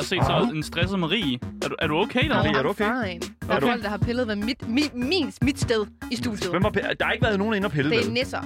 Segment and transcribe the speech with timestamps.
[0.00, 1.38] har set så en stresset Marie.
[1.64, 2.34] Er du, er du okay der?
[2.34, 2.84] Marie, er du okay?
[2.84, 3.20] Fine.
[3.48, 6.50] Der er folk, der har pillet ved mit, mit, min, mit sted i studiet.
[6.50, 8.40] Hvem har, pe- der har ikke været nogen inde og pille, Det er nisser.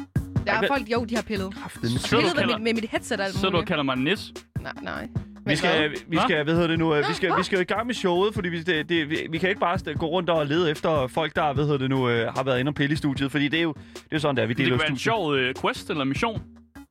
[0.46, 1.54] Der er folk, jo, de har pillet.
[1.54, 1.98] Kraftedeme.
[1.98, 3.68] Så du Pillet med, kalder- mit, med mit headset og alt Så du muligt.
[3.68, 4.32] kalder mig nis?
[4.60, 5.06] Nej, nej.
[5.06, 5.88] Vi Men skal, hvad?
[6.08, 7.94] vi skal, hvad hedder det nu, øh, vi skal, vi skal jo i gang med
[7.94, 10.70] showet, fordi vi, det, det, vi, vi kan ikke bare st- gå rundt og lede
[10.70, 13.30] efter folk, der, hvad hedder det nu, øh, har været inde og pille i studiet,
[13.30, 14.90] fordi det er jo, det er jo sådan, der vi Det deler kunne jo være
[14.90, 15.54] en studiet.
[15.54, 16.42] sjov uh, quest eller mission.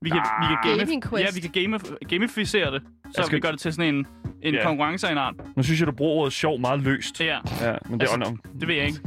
[0.02, 1.24] Vi kan, vi kan Gaming gamif- quest.
[1.36, 2.82] Ja, vi kan gamif- gamificere det.
[3.16, 4.08] Så skal- vi gør det til sådan en,
[4.44, 4.64] en Ja.
[4.64, 5.36] konkurrence af en art.
[5.58, 7.20] Nu synes jeg, du bruger ordet sjov meget løst.
[7.22, 9.00] Ja, Ja, men det Altså, er altså, det ved jeg ikke.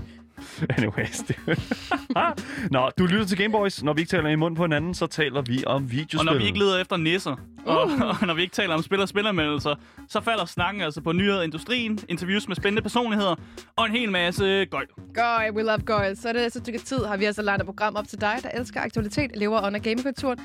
[0.76, 1.18] Anyways.
[1.18, 1.36] Det.
[2.74, 3.82] Nå, du lytter til Gameboys.
[3.82, 6.18] Når vi ikke taler i munden på hinanden, så taler vi om videospil.
[6.18, 7.36] Og når vi ikke leder efter nisser,
[7.66, 7.82] og,
[8.20, 9.74] og når vi ikke taler om spil og spillermeldelser,
[10.08, 13.34] så falder snakken altså på nyheder industrien, interviews med spændende personligheder
[13.76, 14.86] og en hel masse gøjl.
[15.14, 16.14] Gøj, we love gøj.
[16.14, 18.38] Så er det så stykke tid, har vi altså lagt et program op til dig,
[18.42, 20.38] der elsker aktualitet, lever under gamekulturen,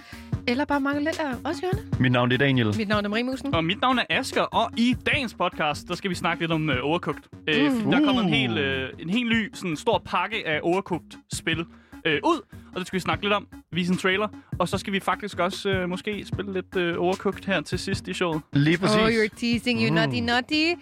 [0.48, 1.80] eller bare mange lidt af os, Jørgen.
[2.00, 2.78] Mit navn er Daniel.
[2.78, 3.56] Mit navn er Marie Musen.
[3.56, 6.70] Og mit navn er Asker, og i dagens podcast, der skal vi snakke lidt om
[6.70, 7.24] uh, Overcooked.
[7.34, 7.92] Uh, mm.
[7.92, 11.66] Der er kommet en hel, uh, en helt ny, sådan stor pakke af Overcooked-spil uh,
[12.06, 12.42] ud,
[12.74, 14.28] og det skal vi snakke lidt om, vise en trailer,
[14.60, 18.08] og så skal vi faktisk også uh, måske spille lidt uh, Overcooked her til sidst
[18.08, 18.42] i showet.
[18.54, 18.98] Lige præcis.
[18.98, 19.96] Oh, you're teasing, you Mm.
[19.96, 20.74] naughty naughty.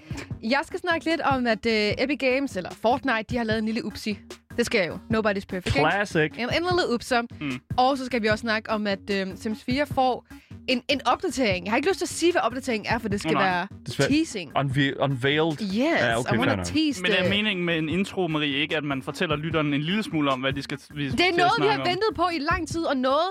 [0.43, 3.65] Jeg skal snakke lidt om, at uh, Epic Games, eller Fortnite, de har lavet en
[3.65, 4.17] lille upsi.
[4.57, 4.93] Det skal jeg jo.
[5.17, 5.67] Nobody's perfect.
[5.67, 5.79] ikke?
[5.79, 6.31] Classic.
[6.37, 7.21] En, en lille upser.
[7.41, 7.59] Mm.
[7.77, 10.25] Og så skal vi også snakke om, at uh, Sims 4 får
[10.69, 11.65] en, en opdatering.
[11.65, 13.43] Jeg har ikke lyst til at sige, hvad opdateringen er, for det skal nej.
[13.43, 14.51] være Desværre- teasing.
[14.57, 15.61] Unve- unveiled.
[15.61, 17.19] Yes, Ja, okay, I wanna tease Men det.
[17.25, 20.39] er meningen med en intro, Marie, ikke at man fortæller lytteren en lille smule om,
[20.39, 21.87] hvad de skal vi Det til er noget, vi har om?
[21.87, 23.27] ventet på i lang tid, og noget,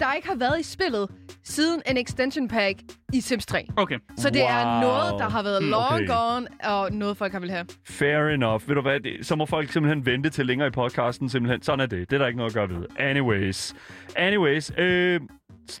[0.00, 1.08] der ikke har været i spillet
[1.44, 2.78] siden en extension pack
[3.12, 3.66] i Sims 3.
[3.76, 3.98] Okay.
[4.16, 4.80] Så det er Wow.
[4.80, 6.06] noget, der har været Hmm, long okay.
[6.08, 7.66] gone, og noget, folk har vil have.
[7.88, 8.68] Fair enough.
[8.68, 11.28] Ved du hvad, det, så må folk simpelthen vente til længere i podcasten.
[11.28, 11.62] Simpelthen.
[11.62, 12.10] Sådan er det.
[12.10, 12.86] Det er der ikke noget at gøre ved.
[12.98, 13.74] Anyways.
[14.16, 14.72] Anyways.
[14.78, 15.20] Øh,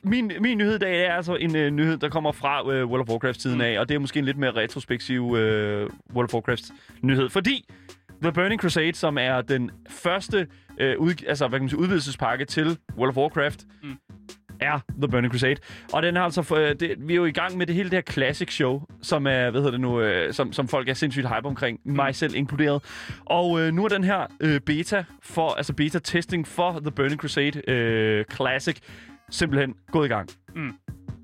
[0.02, 3.02] min, min nyhed i dag er altså en øh, nyhed, der kommer fra øh, World
[3.02, 7.28] of Warcraft-tiden af, og det er måske en lidt mere retrospektiv øh, World of Warcraft-nyhed,
[7.28, 7.64] fordi
[8.22, 10.46] The Burning Crusade, som er den første
[10.78, 13.96] øh, ud, altså, hvad kan man sige, udvidelsespakke til World of Warcraft, Mm.
[14.60, 15.56] er The Burning Crusade.
[15.92, 17.96] Og den har altså, øh, det, vi er jo i gang med det hele det
[17.96, 21.28] her classic show, som er, hvad hedder det nu, øh, som, som folk er sindssygt
[21.28, 21.92] hype omkring, mm.
[21.92, 22.82] mig selv inkluderet.
[23.24, 27.70] Og øh, nu er den her øh, beta for, altså beta-testing for The Burning Crusade
[27.70, 28.76] øh, Classic
[29.30, 30.28] simpelthen gået i gang.
[30.56, 30.72] Mm.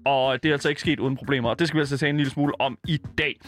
[0.04, 2.16] Og det er altså ikke sket uden problemer, og det skal vi altså tale en
[2.16, 3.40] lille smule om i dag.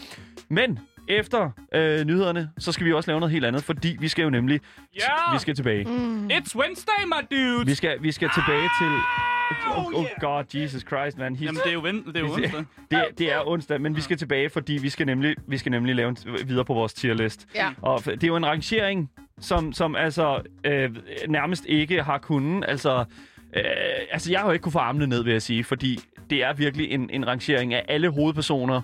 [0.49, 4.23] Men efter øh, nyhederne, så skal vi også lave noget helt andet, fordi vi skal
[4.23, 4.61] jo nemlig,
[4.95, 5.33] Ja!
[5.33, 5.83] vi skal tilbage.
[5.83, 6.27] Mm.
[6.27, 7.65] It's Wednesday, my dude!
[7.65, 8.91] Vi skal, vi skal tilbage til...
[9.67, 10.11] Oh, oh yeah.
[10.19, 11.35] god, Jesus Christ, man.
[11.35, 12.65] He's, Jamen, det er jo, ven- det er jo onsdag.
[12.91, 15.95] det, det er onsdag, men vi skal tilbage, fordi vi skal nemlig, vi skal nemlig
[15.95, 17.47] lave en, videre på vores tierlist.
[17.55, 17.69] Ja.
[17.81, 20.95] Og det er jo en rangering, som, som altså øh,
[21.27, 22.65] nærmest ikke har kunnet.
[22.67, 23.05] Altså,
[23.57, 26.43] øh, altså, jeg har jo ikke kunne få armene ned, vil jeg sige, fordi det
[26.43, 28.81] er virkelig en, en rangering af alle hovedpersoner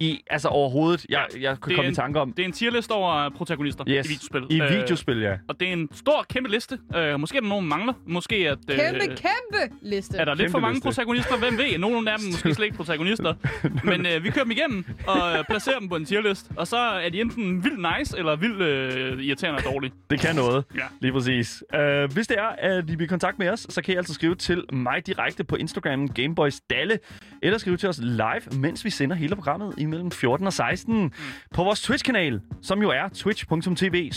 [0.00, 2.32] i, altså overhovedet, jeg, jeg er komme en- i tanke om.
[2.32, 4.56] Det er en tierliste over protagonister Yes, i videospil.
[4.58, 5.34] I Øh, videospil, ja.
[5.48, 6.78] Og det er en stor, kæmpe liste.
[7.14, 7.92] Uh, måske er der nogen, mangler.
[8.06, 10.18] Måske at, øh, Kæmpe, kæmpe liste.
[10.18, 10.84] er der lidt Kæmpe for mange liste.
[10.86, 11.36] protagonister.
[11.38, 11.78] Hvem ved?
[11.78, 13.34] Nogle af dem er måske slet ikke protagonister.
[13.90, 16.50] Men uh, vi kører dem igennem og øh, placerer dem på en tierlist.
[16.56, 19.92] Og så er de enten vildt nice eller vildt uh, irriterende og dårlige.
[20.10, 20.64] Det kan noget.
[20.74, 20.80] Ja.
[21.00, 21.62] Lige præcis.
[21.74, 24.14] Uh, hvis det er, at I vil i kontakt med os, så kan I altså
[24.14, 26.98] skrive til mig direkte på Instagram, Gameboys Dalle,
[27.42, 31.10] eller skrive til os live, mens vi sender hele programmet imellem 14 og 16 mm.
[31.54, 34.10] på vores Twitch-kanal, som jo er twitch.tv,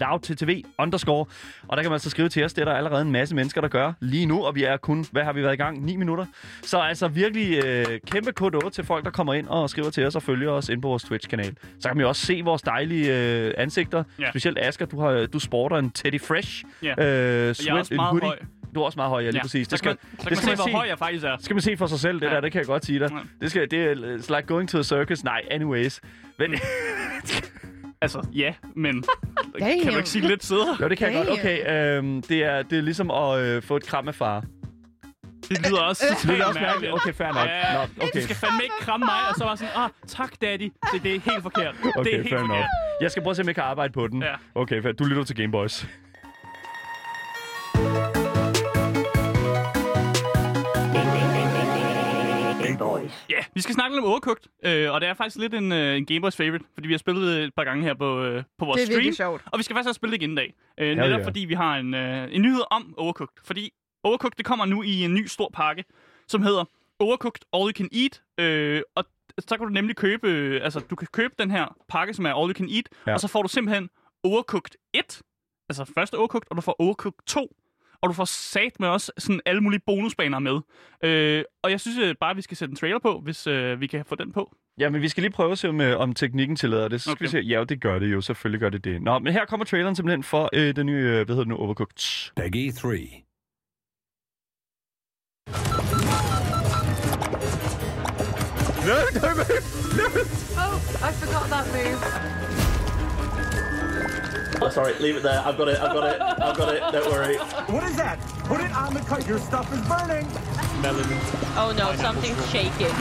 [0.00, 1.26] loudttv, underscore.
[1.68, 2.52] Og der kan man altså skrive til os.
[2.52, 5.06] Det er der allerede en masse mennesker, der gør lige nu, og vi er kun,
[5.12, 5.84] hvad har vi været i gang?
[5.84, 6.26] 9 minutter.
[6.62, 10.16] Så altså virkelig øh, kæmpe kode til folk, der kommer ind og skriver til os
[10.16, 11.56] og følger os ind på vores Twitch-kanal.
[11.80, 14.04] Så kan man jo også se vores dejlige øh, ansigter.
[14.20, 14.30] Ja.
[14.30, 16.88] Specielt Asger, du, har, du sporter en Teddy Fresh Ja.
[16.90, 18.28] øh, Og jeg er sweat, også meget hoodie.
[18.28, 18.38] høj.
[18.74, 19.42] Du er også meget høj, ja, lige Ja.
[19.42, 19.66] præcis.
[19.66, 21.24] Så Det skal, kan man, så det skal man se, man hvor høj jeg faktisk
[21.24, 21.36] er.
[21.40, 22.34] skal man se for sig selv, det Ja.
[22.34, 23.08] der, det kan jeg godt sige dig.
[23.12, 23.18] Ja.
[23.40, 25.24] Det, skal, det er it's like going to a circus.
[25.24, 26.00] Nej, anyways.
[26.38, 26.54] Men,
[28.00, 29.04] Altså, ja, men
[29.60, 29.80] Damn.
[29.82, 30.76] kan du ikke sige lidt sødere?
[30.80, 31.28] jo, det kan jeg godt.
[31.28, 31.38] Damn.
[31.40, 34.44] Okay, øhm, det, er, det er ligesom at øh, få et kram af far.
[35.48, 36.92] Det lyder også Det er totalt også mærkeligt.
[36.92, 37.46] Okay, fair nok.
[37.48, 38.20] Ja, Nå, Du okay.
[38.20, 40.72] skal fandme ikke kramme mig, og så var sådan, ah, tak daddy.
[40.92, 41.74] Det, det er helt forkert.
[41.82, 42.66] det er Okay, helt fair forkert.
[43.00, 44.22] Jeg skal prøve at se, om jeg kan arbejde på den.
[44.22, 44.34] Ja.
[44.54, 44.92] Okay, fair.
[44.92, 45.86] du lytter til Gameboys.
[53.30, 55.96] Ja, vi skal snakke lidt om Overcooked, øh, og det er faktisk lidt en, øh,
[55.96, 58.64] en Gameboys favorite, fordi vi har spillet det et par gange her på, øh, på
[58.64, 58.96] vores Det er stream.
[58.96, 59.42] virkelig sjovt.
[59.52, 60.54] Og vi skal faktisk også spille det igen i dag.
[60.78, 61.24] Øh, netop yeah.
[61.24, 63.36] fordi vi har en, øh, en nyhed om Overcooked.
[63.44, 63.70] Fordi
[64.04, 65.84] Overcooked, det kommer nu i en ny stor pakke,
[66.28, 66.64] som hedder
[67.00, 68.22] Overcooked All You Can Eat.
[68.38, 69.04] Øh, og
[69.38, 72.34] så kan du nemlig købe, øh, altså du kan købe den her pakke, som er
[72.34, 73.12] All You Can Eat, Ja.
[73.14, 73.90] og så får du simpelthen
[74.24, 75.22] Overcooked 1,
[75.68, 77.56] altså første Overcooked, og du får Overcooked 2,
[78.02, 80.60] og du får sat med også sådan alle mulige bonusbaner med.
[81.04, 83.80] Øh, og jeg synes øh, bare, at vi skal sætte en trailer på, hvis øh,
[83.80, 84.54] vi kan få den på.
[84.78, 87.00] Ja, men vi skal lige prøve at se, om, øh, om teknikken tillader det.
[87.00, 87.24] Så skal Okay.
[87.24, 87.38] vi se.
[87.38, 88.20] Ja, det gør det jo.
[88.20, 89.02] Selvfølgelig gør det det.
[89.02, 91.56] Nå, men her kommer traileren simpelthen for øh, den nye, øh, hvad hedder det nu,
[91.56, 92.32] Overcooked.
[92.36, 93.22] Peggy 3.
[99.62, 100.78] Oh,
[101.08, 102.71] I forgot that move.
[104.64, 105.40] Oh, sorry, leave it there.
[105.44, 106.80] I've got it, I've got it, I've got it.
[106.92, 107.36] Don't worry.
[107.74, 108.18] What is that?
[108.44, 109.26] Put it on the cut.
[109.26, 110.26] Your stuff is burning.
[111.56, 112.94] Oh no, something's shaking.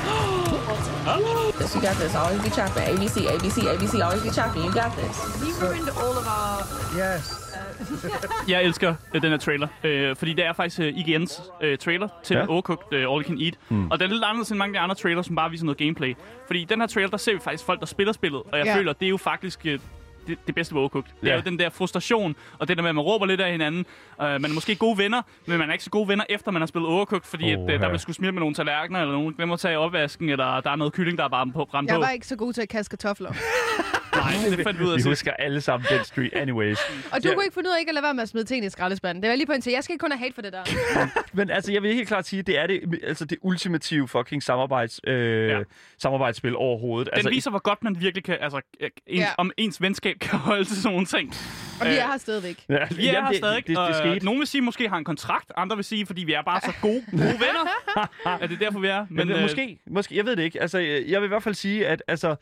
[1.60, 2.16] Yes, you got this.
[2.16, 2.84] Always be chopping.
[2.84, 3.94] ABC, ABC, ABC.
[4.06, 4.64] Always be chopping.
[4.64, 5.16] You got this.
[5.46, 6.58] You ruined all of our.
[6.98, 7.38] Yes.
[8.48, 12.08] Jeg elsker øh, den her trailer, øh, fordi det er faktisk øh, IGN's øh, trailer
[12.24, 12.46] til Ja.
[12.50, 13.54] Overcooked øh, All You Can Eat.
[13.70, 13.92] Mm.
[13.92, 15.78] Og det er lidt anderledes end mange af de andre trailers, som bare viser noget
[15.78, 16.16] gameplay.
[16.46, 18.66] Fordi i den her trailer, der ser vi faktisk folk, der spiller spillet, og jeg
[18.66, 18.76] ja.
[18.76, 19.80] føler, det er jo faktisk øh,
[20.28, 21.12] det, det bedste ved Overcooked.
[21.22, 21.32] Det Ja.
[21.32, 23.86] er jo den der frustration, og det der med, at man råber lidt af hinanden.
[24.20, 26.62] Uh, man er måske gode venner, men man er ikke så gode venner, efter man
[26.62, 29.14] har spillet Overcooked, fordi Åh, at, øh, der bliver skulle smidt med nogle tallerkener, eller
[29.14, 31.64] nogen glemmer at tage i opvasken, eller der er noget kylling, der er bare på,
[31.74, 32.02] ramt Jeg på.
[32.02, 33.34] var ikke så god til at kaste kartofler.
[34.32, 36.78] Nej, det fandt vi ud af Vi husker alle sammen den street anyways.
[37.12, 37.34] Og du Ja.
[37.34, 39.24] kunne ikke finde ud af ikke at lade være med at smide ting i skraldespanden.
[39.24, 39.74] Det var lige på en til.
[39.74, 40.64] Jeg skal ikke kun have hate for det der.
[41.38, 44.44] Men altså, jeg vil helt klart sige, at det er det, altså, det ultimative fucking
[44.44, 45.60] samarbejds, øh, Ja.
[45.98, 47.08] samarbejdsspil overhovedet.
[47.08, 49.28] Den altså, viser, hvor godt man virkelig kan, altså, øh, ens, Ja.
[49.38, 51.34] om ens venskab kan holde til sådan nogle ting.
[51.82, 52.66] Og vi Øh, er her stadigvæk.
[52.70, 54.26] Ja, Vi er jamen, her det, stadig, Det, det, det skete.
[54.26, 56.74] nogle vil sige, måske har en kontrakt, andre vil sige, fordi vi er bare så
[56.82, 58.00] gode, gode venner.
[58.42, 59.00] at det er derfor, vi er.
[59.10, 60.62] Men, Men, men øh, måske, måske, jeg ved det ikke.
[60.62, 62.36] Altså, jeg vil i hvert fald sige, at altså, øh,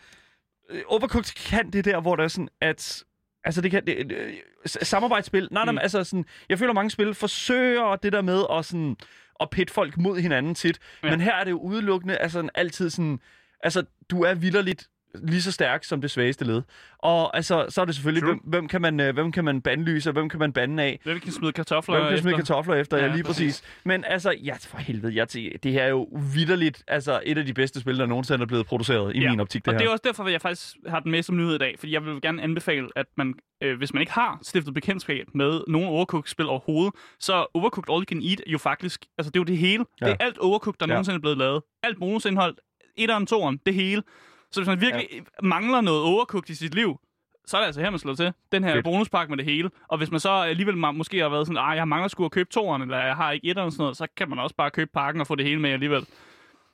[0.87, 3.03] Overcooked kan det der, hvor der er sådan, at
[3.43, 3.87] Altså, det kan...
[3.87, 4.33] Det, øh,
[4.65, 5.47] samarbejdsspil.
[5.51, 5.77] Nej, nej, Mm.
[5.77, 6.25] altså sådan...
[6.49, 8.97] Jeg føler, mange spil forsøger det der med at sådan...
[9.39, 10.79] At pit folk mod hinanden tit.
[11.03, 11.09] Ja.
[11.09, 13.19] Men her er det jo udelukkende, altså altid sådan...
[13.63, 16.61] Altså, du er vildt lige så stærk som det svageste led.
[16.97, 18.31] Og altså, så er det selvfølgelig, True.
[18.33, 20.99] hvem, hvem, kan man, øh, hvem kan man bandlyse, og hvem kan man bande af?
[21.03, 22.45] hvem kan smide kartofler Hvem kan smide efter?
[22.45, 22.97] kartofler efter?
[22.97, 23.63] Ja, Ja, lige præcis.
[23.85, 27.45] Men altså, ja, for helvede, jeg tænker, det her er jo vidderligt, altså et af
[27.45, 29.77] de bedste spil, der nogensinde er blevet produceret, i Ja, min optik, det og her.
[29.79, 31.75] det er også derfor, at jeg faktisk har den med som nyhed i dag.
[31.79, 33.33] Fordi jeg vil gerne anbefale, at man,
[33.63, 38.05] øh, hvis man ikke har stiftet bekendtskab med nogen Overcooked-spil overhovedet, så Overcooked All You
[38.05, 39.85] Can Eat jo faktisk, altså det er jo det hele.
[40.01, 40.05] Ja.
[40.05, 40.93] Det er alt Overcooked, der Ja.
[40.93, 41.61] nogensinde er blevet lavet.
[41.83, 42.55] Alt bonusindhold,
[42.97, 44.03] etteren, toeren, det hele.
[44.51, 45.19] Så hvis man virkelig ja.
[45.43, 46.99] mangler noget Overcooked i sit liv,
[47.47, 48.31] så er det altså her, man slår til.
[48.51, 48.83] Den her Fedt.
[48.83, 49.69] bonuspakke med det hele.
[49.87, 52.49] Og hvis man så alligevel måske har været sådan, at jeg mangler sgu at købe
[52.49, 54.89] toeren, eller jeg har ikke etteren og sådan noget, så kan man også bare købe
[54.93, 56.05] pakken og få det hele med alligevel.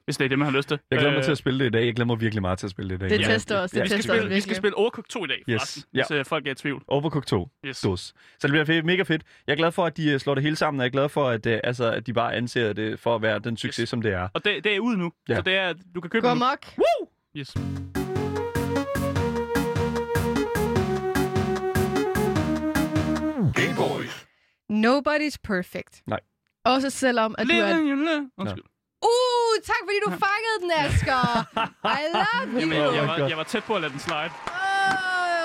[0.06, 0.80] Hvis det er det, man har lyst til.
[0.92, 1.86] Jeg glæder mig Øh, til at spille det i dag.
[1.86, 3.10] Jeg glæder mig virkelig meget til at spille det i dag.
[3.10, 3.33] Det Ja.
[3.33, 3.72] tester os.
[3.72, 5.62] Det vi, skal tester spille, vi skal spille Overcooked 2 i dag, Yes.
[5.62, 6.01] forresten, Ja.
[6.04, 6.83] hvis øh, folk er i tvivl.
[6.88, 7.50] Overcooked 2.
[7.66, 7.81] Yes.
[7.81, 8.00] Dos.
[8.01, 9.24] Så det bliver fedt, mega fedt.
[9.48, 11.10] Jeg er glad for, at de øh, slår det hele sammen, og jeg er glad
[11.10, 13.89] for, at, øh, altså, at de bare anser det for at være den succes, Yes.
[13.89, 14.28] som det er.
[14.33, 15.36] Og det, det er ude nu, Ja.
[15.36, 16.45] så det er, du kan købe Gå det nu.
[16.45, 16.66] amok.
[17.38, 17.54] Yes.
[23.54, 24.26] Game Boys.
[24.70, 26.02] Nobody's perfect.
[26.08, 26.20] Nej.
[26.66, 28.28] Også selvom, at du er...
[28.38, 28.64] Undskyld.
[29.02, 31.46] Uh, tak fordi du fangede den, Asger.
[32.00, 32.60] I love you.
[32.60, 34.31] Jamen, jeg, var, jeg var tæt på at lade den slide.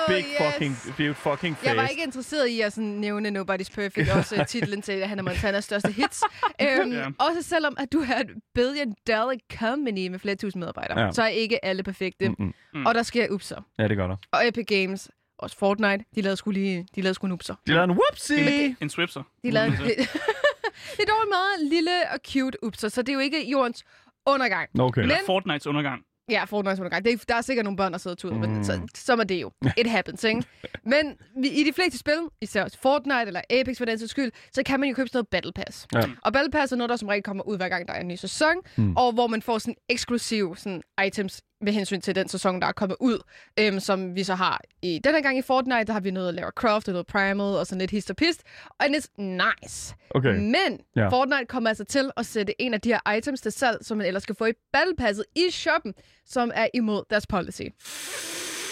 [0.07, 0.53] Big yes.
[0.53, 1.67] fucking, big fucking face.
[1.69, 5.63] Jeg var ikke interesseret i at sådan, nævne Nobody's Perfect, også titlen til Hannah Montanas
[5.63, 6.23] største hits.
[6.61, 7.05] øhm, Ja.
[7.19, 11.11] Også selvom, at du er et billion dollar company med flere tusind medarbejdere, Ja.
[11.11, 12.29] så er ikke alle perfekte.
[12.29, 12.53] Mm-mm.
[12.73, 12.85] Mm.
[12.85, 13.61] Og der sker upser.
[13.79, 14.15] Ja, det gør der.
[14.31, 17.55] Og Epic Games, også Fortnite, de lavede sgu lige, de lavede sgu en upser.
[17.67, 18.75] De lavede en whoopsie!
[18.81, 19.23] En swipser.
[19.43, 19.77] De lavede, Mm.
[20.97, 23.83] det er dog en meget lille og cute upser, så det er jo ikke jordens
[24.27, 24.69] undergang.
[24.79, 25.01] Okay.
[25.01, 26.01] Eller Men- Fortnites undergang.
[26.29, 27.05] Ja, Fortnite's undergang.
[27.05, 28.39] Det er, der er sikkert nogle børn, der sidder og tuder, mm.
[28.39, 28.63] men Mm.
[28.63, 29.51] så, så er det jo.
[29.77, 30.43] It happens, ikke?
[30.83, 34.63] Men vi, i de fleste spil, især Fortnite eller Apex for den sags skyld, så
[34.65, 35.87] kan man jo købe sådan noget Battle Pass.
[35.93, 36.01] Ja.
[36.23, 38.07] Og Battle Pass er noget, der som regel kommer ud, hver gang der er en
[38.07, 38.95] ny sæson, mm.
[38.97, 42.71] og hvor man får sådan eksklusiv sådan, items med hensyn til den sæson, der er
[42.71, 43.19] kommet ud,
[43.59, 46.51] øhm, som vi så har i denne gang i Fortnite, der har vi noget Lara
[46.51, 48.43] Croft og noget Primal og sådan lidt hist og pist,
[48.79, 49.95] og it's nice.
[50.09, 50.35] Okay.
[50.39, 51.07] Men Ja.
[51.07, 54.07] Fortnite kommer altså til at sætte en af de her items til salg, som man
[54.07, 55.93] ellers skal få i Battle Passet i shoppen,
[56.25, 57.61] som er imod deres policy.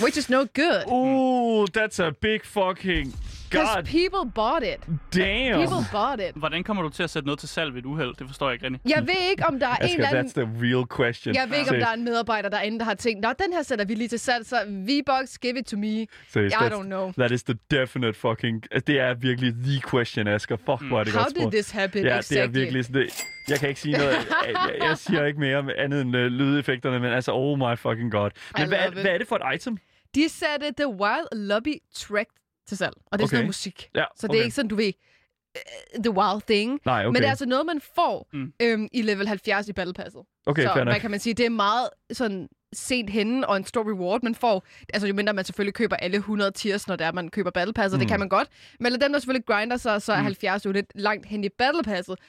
[0.02, 0.84] Which is no good.
[0.92, 3.16] Ooh, that's a big fucking...
[3.50, 4.80] Because God people bought it.
[5.16, 5.60] damn!
[5.62, 6.32] People bought it.
[6.36, 8.14] Hvordan kommer du til at sætte noget til salg ved et uheld?
[8.20, 8.82] Det forstår jeg ikke rigtig.
[8.96, 10.26] Jeg ved ikke, om der er en Asger, eller anden...
[10.26, 11.36] that's the real question.
[11.36, 13.64] Jeg ved ikke, om der er en medarbejder derinde, der har tænkt, Nå, den her
[13.64, 16.08] sætter vi lige til salg, så V-Box, give it to me.
[16.30, 17.12] Seriøst, I don't know.
[17.18, 18.64] That is the definite fucking...
[18.88, 20.56] Det er virkelig the question, Asger.
[20.56, 21.54] Fuck, hvor er det How godt did spurgt.
[21.54, 22.36] this happen Ja, exactly?
[22.38, 23.02] det er virkelig sådan...
[23.02, 24.12] Det, jeg kan ikke sige noget.
[24.48, 27.78] Jeg, jeg, jeg siger ikke mere med andet end uh, lydeffekterne, men altså, oh my
[27.78, 28.30] fucking god.
[28.58, 29.78] Men I hvad, er, hvad er det for et item?
[30.16, 32.30] De satte The Wild Lobby Track
[32.70, 33.38] til salg, og det er sådan Okay.
[33.38, 33.90] noget musik.
[33.96, 34.40] Ja, Så det okay.
[34.40, 34.94] er ikke sådan, du ved,
[35.98, 36.80] uh, The Wild Thing.
[36.86, 37.06] Nej, okay.
[37.06, 38.54] Men det er altså noget, man får Mm.
[38.62, 40.22] øhm, i level 70 i Battle Passet.
[40.46, 41.34] Okay, så hvad kan man sige?
[41.34, 44.64] Det er meget sådan sent henne og en stor reward, man får.
[44.94, 47.74] Altså jo mindre man selvfølgelig køber alle 100 tiers, når det er, man køber Battle
[47.74, 48.00] Passet, mm.
[48.00, 48.48] det kan man godt.
[48.80, 50.24] Men dem, der selvfølgelig grinder sig, så er mm.
[50.24, 52.20] 70 jo lidt langt hen i Battle Passet.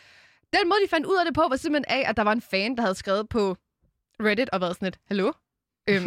[0.53, 2.41] Den måde, de fandt ud af det på, var simpelthen af, at der var en
[2.41, 3.57] fan, der havde skrevet på
[4.23, 5.33] Reddit og været sådan lidt, hallo?
[5.89, 6.05] Øhm,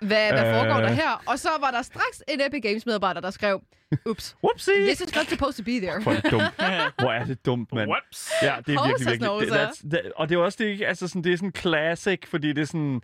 [0.00, 0.96] hvad, hvad foregår der Øh.
[0.96, 1.22] her?
[1.26, 3.60] Og så var der straks en Epic Games medarbejder, der skrev,
[4.06, 4.74] ups, Whoopsie!
[4.86, 6.00] this is not supposed to be there.
[6.02, 6.42] Hvor er det dumt.
[7.02, 7.90] Hvor er det dumt, mand.
[7.90, 8.30] Whoops.
[8.42, 9.30] Ja, det er virkelig, virkelig.
[9.40, 10.86] Det, that's, that, og det er også det, ikke?
[10.86, 13.00] altså sådan, det er sådan classic, fordi det er sådan...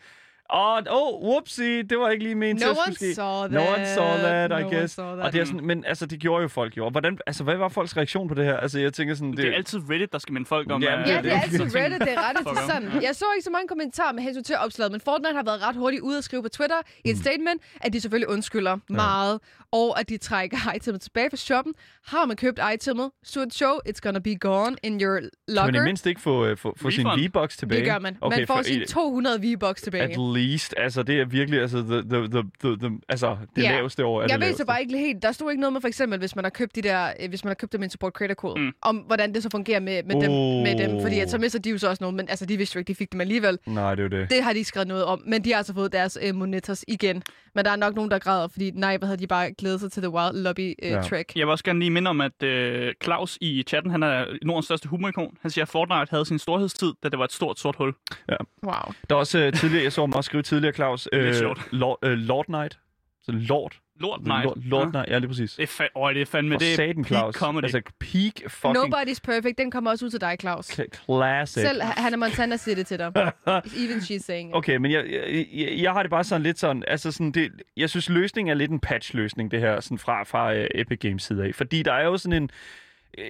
[0.55, 3.15] Åh, oh, oh, whoopsie, det var ikke lige ment No til at one skulle ske.
[3.15, 4.21] saw No one saw that.
[4.21, 4.95] that, I No one guess.
[4.95, 5.25] saw that.
[5.27, 6.85] Og det er sådan, men altså, det gjorde jo folk jo.
[6.85, 8.57] Og Hvordan, altså, hvad var folks reaktion på det her?
[8.57, 10.83] Altså, jeg tænker sådan, det, Det er altid Reddit, der skal minde folk om...
[10.83, 11.75] Øh, Ja, det det er er altid sådan.
[11.85, 12.59] Reddit, det er ret Fuck off.
[12.71, 13.03] interessant.
[13.03, 15.77] Jeg så ikke så mange kommentarer med hensyn til opslaget, men Fortnite har været ret
[15.77, 17.23] hurtigt ude at skrive på Twitter i et Mm.
[17.23, 19.41] statement, at de selvfølgelig undskylder meget,
[19.73, 21.75] og at de trækker itemet tilbage fra shoppen.
[22.07, 25.31] Har man købt itemet, so it show, it's gonna be gone in your kan man
[25.49, 25.85] i locker.
[25.85, 27.07] mindst ikke få, uh, få, få sin.
[27.07, 27.81] V-Bucks tilbage?
[27.81, 28.17] Det gør man.
[28.21, 30.15] Okay, man får for- sine 200 V-Bucks tilbage.
[30.41, 33.71] Least, altså det er virkelig altså, the, the, the, the, the, altså, det Ja.
[33.73, 35.23] laveste år er Jeg det ved så bare ikke helt.
[35.23, 37.45] Der stod ikke noget med for eksempel, hvis man har købt de der, øh, hvis
[37.45, 38.73] man har købt dem med en support creator kode, Mm.
[38.83, 40.31] om hvordan det så fungerer med, med, dem,
[40.63, 41.01] med dem.
[41.03, 42.89] Fordi at så mister de jo så også noget, men altså de vidste jo ikke,
[42.89, 43.59] de fik dem alligevel.
[43.67, 44.31] Nej, det er det.
[44.31, 47.23] Det har de skrevet noget om, men de har altså fået deres øh, monitors igen.
[47.55, 49.93] Men der er nok nogen, der græder, fordi nej, hvad havde de bare glædet sig
[49.93, 50.97] til The Wild Lobby øh, Ja.
[50.97, 51.03] ja.
[51.03, 51.37] track.
[51.37, 54.65] Jeg vil også gerne lige minde om, at øh, Claus i chatten, han er Nordens
[54.65, 55.37] største humorikon.
[55.43, 57.95] Han siger, at Fortnite havde sin storhedstid, da det var et stort sort hul.
[58.63, 58.73] Wow.
[59.11, 61.69] Der er også uh, tidligere, jeg så også skrive tidligere, Claus, er lidt øh, sjovt.
[61.73, 62.79] Lord, øh, Lord Knight.
[63.23, 63.73] Så Lord.
[64.01, 64.45] Lort Night.
[64.45, 64.91] Lord, Lord Ja.
[64.91, 65.55] Knight, ja, lige præcis.
[65.55, 67.35] Det er, fa- Øj, det er fandme, For det er satan, peak Claus.
[67.35, 67.63] comedy.
[67.65, 70.71] Altså, peak fucking Nobody's perfect, den kommer også ud til dig, Claus.
[70.81, 71.63] cl- classic.
[71.63, 73.13] Selv Hannah Montana siger det til dig.
[73.83, 74.57] Even she's saying it.
[74.57, 77.53] Okay, men jeg, jeg, jeg, jeg har det bare sådan lidt sådan, altså sådan det,
[77.77, 81.23] jeg synes løsningen er lidt en patch-løsning, det her, sådan fra, fra uh, Epic Games
[81.23, 81.55] side af.
[81.55, 82.51] Fordi der er jo sådan en,
[83.19, 83.25] øh,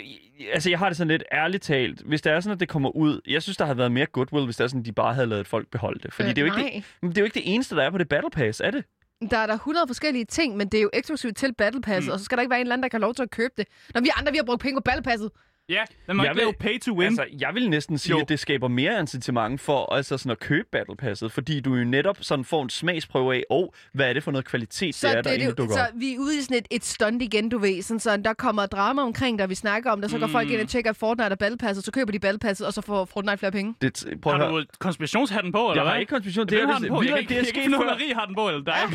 [0.52, 2.96] altså jeg har det sådan lidt ærligt talt, hvis det er sådan, at det kommer
[2.96, 5.14] ud, jeg synes, der havde været mere goodwill, hvis det er sådan, at de bare
[5.14, 6.12] havde lavet folk beholde det.
[6.14, 7.90] Fordi Øh, det, er jo ikke det, det er jo ikke det eneste, der er
[7.90, 8.84] på det Battle Pass, er det?
[9.30, 12.12] Der er der 100 forskellige ting, men det er jo eksklusivt til Battle Pass, mm.
[12.12, 13.30] og så skal der ikke være en eller anden, der kan have lov til at
[13.30, 13.66] købe det.
[13.94, 15.30] Når vi andre, vi har brugt penge på Battle Passet.
[15.70, 17.06] Ja, den må Jeg ikke vil- lave pay to win.
[17.06, 18.20] Altså, jeg vil næsten sige, Jo.
[18.20, 21.84] at det skaber mere incitament for altså sådan at købe Battle Passet, fordi du jo
[21.84, 25.16] netop sådan får en smagsprøve af, oh, hvad er det for noget kvalitet, Så, det
[25.16, 25.86] er, der det, dukker så op.
[25.94, 27.82] vi er ude i sådan et, et stunt igen, du ved.
[27.82, 30.10] Sådan, så der kommer drama omkring, der vi snakker om det.
[30.10, 30.52] Så går folk Mm.
[30.54, 33.04] ind og tjekker Fortnite og Battle Passet, så køber de Battle Passet, og så får
[33.04, 33.74] Fortnite flere penge.
[33.82, 36.46] Det, prøv har du konspirationshatten på, eller Jeg har ikke konspiration.
[36.46, 37.02] Det er har den på?
[37.02, 37.78] det, er ikke sket før.
[37.84, 38.74] Marie har den på, eller dig.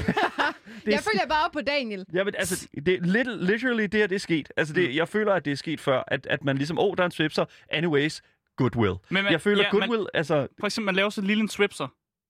[0.85, 2.05] Jeg er- følger bare op på Daniel.
[2.13, 4.49] Ja, men altså, det, little, literally, det her, det er sket.
[4.57, 4.81] Altså, Mm.
[4.81, 7.03] det, jeg føler, at det er sket før, at, at man ligesom, åh, oh, der
[7.03, 8.21] er en swipser, anyways,
[8.57, 8.93] goodwill.
[9.09, 11.49] Men man- jeg føler, ja, man- goodwill, altså, For eksempel, man laver så lille en
[11.49, 11.87] swipser,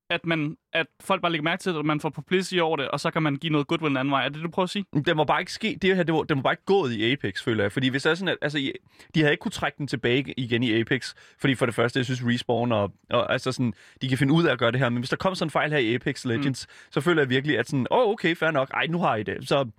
[0.10, 2.88] at, man, at folk bare lægger mærke til det, og man får publicity over det,
[2.88, 4.26] og så kan man give noget goodwill en anden vej.
[4.26, 4.86] Er det, du prøver at sige?
[5.06, 7.12] det må bare ikke ske, det her, det må, det må bare ikke gå i
[7.12, 7.72] Apex, føler jeg.
[7.72, 8.72] Fordi hvis det er sådan, at, altså,
[9.16, 12.06] de havde ikke kunne trække den tilbage igen i Apex, fordi for det første, jeg
[12.06, 14.90] synes, Respawn og, og altså sådan, de kan finde ud af at gøre det her,
[14.90, 16.92] men hvis der kommer sådan en fejl her i Apex Legends, mm.
[16.92, 19.24] så føler jeg virkelig, at sådan, åh, oh, okay, fair nok, ej, nu har I
[19.24, 19.48] det.
[19.48, 19.70] Så,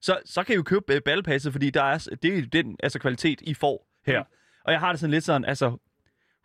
[0.00, 2.76] så, så kan I jo købe uh, Battle Passet, fordi der er, det er den
[2.82, 4.20] altså, kvalitet, I får her.
[4.20, 4.26] Mm.
[4.64, 5.66] Og jeg har det sådan lidt sådan, altså,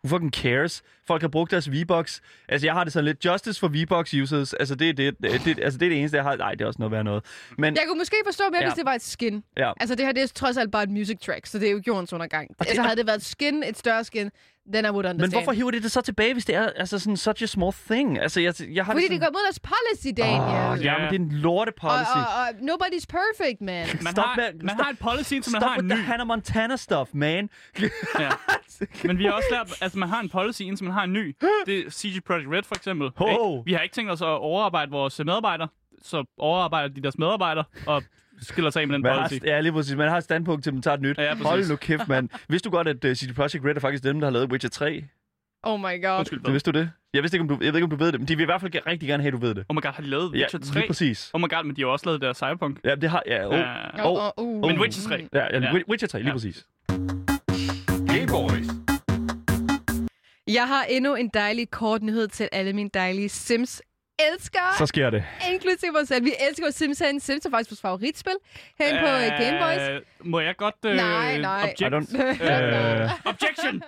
[0.04, 0.82] who fucking cares?
[1.06, 2.20] Folk har brugt deres V-Bucks.
[2.48, 4.54] Altså, jeg har det sådan lidt justice for V-Bucks users.
[4.54, 6.36] Altså, det, er det, det, altså, det er det eneste, jeg har.
[6.36, 7.24] Nej, det er også noget værd noget.
[7.58, 8.68] Men, Jeg kunne måske forstå mere, Ja.
[8.68, 9.44] hvis det var et skin.
[9.56, 9.72] ja.
[9.80, 11.82] Altså det her, det er trods alt bare et music track, så det er jo
[11.86, 12.48] jordens undergang.
[12.48, 14.30] det- Altså havde det været et skin, et større skin,
[14.74, 15.18] then I would understand.
[15.20, 17.72] Men hvorfor hiver de det så tilbage, hvis det er altså sådan such a small
[17.90, 18.18] thing?
[18.18, 20.78] Altså, jeg, jeg har Fordi det det sådan, går mod deres policy, Daniel.
[20.80, 22.10] Åh, ja, men det er en lorte og, policy.
[22.16, 23.86] og, og, nobody's perfect, man.
[24.02, 25.94] Man, Stop har, med- man stop- har et policy, som man Stop har en with
[25.94, 25.98] ny.
[25.98, 27.50] the Hannah Montana stuff, man.
[28.20, 28.30] Ja.
[29.08, 31.36] Men vi har også lært, at man har en policy, indtil man har en ny.
[31.66, 33.10] Det er CG Projekt Red for eksempel.
[33.16, 33.26] Ho!
[33.28, 33.64] Ikke?
[33.64, 35.68] Vi har ikke tænkt os at overarbejde vores medarbejdere,
[36.02, 38.02] så overarbejder de deres medarbejdere og
[38.44, 39.44] skiller sig af med den Man har, policy.
[39.44, 39.96] ja, lige præcis.
[39.96, 41.18] Man har et standpunkt til, man tager et nyt.
[41.18, 41.46] Ja, præcis.
[41.46, 42.28] Hold nu kæft, mand.
[42.48, 44.70] Vidste du godt, at uh, CD Projekt Red er faktisk dem, der har lavet Witcher
[44.70, 45.04] 3?
[45.64, 46.18] Oh my god.
[46.18, 46.50] Undskyld, hvad?
[46.50, 46.90] vidste du det?
[47.14, 48.42] Jeg, vidste ikke, om du, jeg ved ikke, om du ved det, men de vil
[48.42, 49.64] i hvert fald rigtig gerne have, at du ved det.
[49.68, 50.74] Oh my god, har de lavet Ja, Witcher 3?
[50.80, 51.30] lige præcis.
[51.34, 52.78] Oh my god, men de har også lavet der Cyberpunk.
[52.84, 53.22] Ja, det har...
[53.26, 54.10] Ja, oh, Ja.
[54.10, 54.60] oh, oh, uh.
[54.70, 55.28] Men Witcher 3.
[55.32, 55.72] ja, ja, Ja.
[55.90, 56.32] Witcher 3, lige Ja.
[56.32, 56.66] præcis.
[57.88, 58.66] Game Boys.
[60.48, 63.82] Jeg har endnu en dejlig kort nyhed til alle mine dejlige Sims
[64.18, 65.24] elsker, Så sker det.
[65.52, 66.24] inklusive os selv.
[66.24, 67.20] Vi elsker jo Sims herinde.
[67.20, 68.32] Sims er faktisk vores favoritspil
[68.78, 69.88] herinde på uh, Game Boys.
[69.90, 70.00] Øh,
[70.30, 70.74] Må jeg godt...
[70.86, 71.64] Øh, Nej, nej.
[71.66, 72.22] I Object, don't...
[72.52, 73.82] Øh, objection!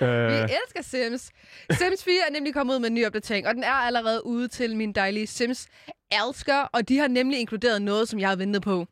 [0.00, 1.30] Vi øh, elsker Sims.
[1.70, 4.48] Sims 4 er nemlig kommet ud med en ny opdatering, og den er allerede ude
[4.48, 5.66] til mine dejlige Sims
[6.12, 8.86] elsker, og de har nemlig inkluderet noget, som jeg har ventet på.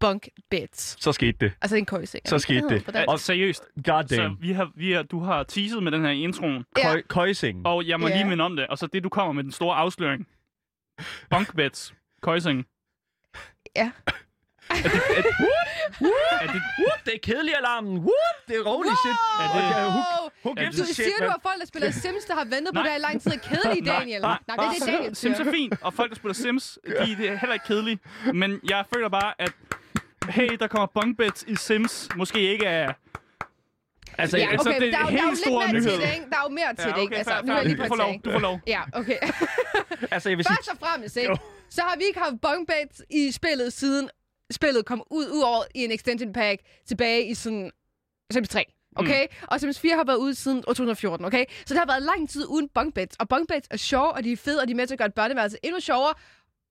[0.00, 0.96] Bunk beds.
[1.02, 1.52] så skete det.
[1.62, 2.28] Altså en køjseng.
[2.28, 3.04] Så skete det.
[3.08, 4.36] Og seriøst, God så damn.
[4.40, 6.82] vi har, vi har, du har teaset med den her introen, Ja.
[6.92, 7.66] Køj, køjsing.
[7.66, 8.16] og jeg må Ja.
[8.16, 8.66] lige minde om det.
[8.66, 10.26] Og så det, du kommer med den store afsløring.
[11.30, 11.94] Bunkbeds.
[12.22, 12.66] Køjseng.
[13.76, 13.90] Ja.
[14.70, 15.22] Er det, er,
[16.40, 17.92] Er det, Whoop, det er kedelig alarmen.
[17.92, 19.18] Whoop, det er rolig shit.
[19.40, 21.30] Er det- Okay, who, who Er gives Du shit, siger, du man?
[21.30, 22.82] har folk, der spiller Sims, der har ventet på Nej.
[22.82, 23.30] det her i lang tid.
[23.32, 24.20] er Kedelige, Daniel.
[24.20, 27.26] Nej, det er det, Daniel Sims er fint, og folk, der spiller Sims, de, de
[27.28, 27.98] er heller ikke kedelige.
[28.34, 29.52] Men jeg føler bare, at
[30.30, 32.92] hey, der kommer bunk beds i Sims, måske ikke er...
[34.18, 35.72] Altså, Ja, altså, okay, det er der, er en der er jo helt lidt mere
[35.72, 35.90] nyhed.
[35.90, 36.26] til det, ikke?
[36.30, 37.16] Der er jo mere til det, ikke?
[37.16, 38.60] Altså, fair, nu er jeg lige på du får lov, du får lov.
[38.66, 39.18] Ja, okay.
[40.14, 40.56] altså, jeg vil sige...
[40.56, 41.38] Først og fremmest, ikke?
[41.70, 44.10] Så har vi ikke haft bunk beds i spillet siden
[44.50, 47.70] spillet kom ud, ud over i en extension pack tilbage i sådan
[48.32, 48.64] Sims 3.
[48.96, 49.26] Okay?
[49.30, 49.46] Mm.
[49.48, 51.44] Og Sims 4 har været ude siden 2014, okay?
[51.66, 53.16] Så det har været lang tid uden bunk beds.
[53.16, 54.98] Og bunk beds er sjove, og de er fede, og de er med til at
[54.98, 56.14] gøre et børneværelse endnu sjovere.